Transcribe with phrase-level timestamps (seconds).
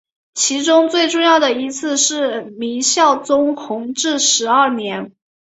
[0.33, 5.11] 其中最重要的一次是明孝宗弘治十二年。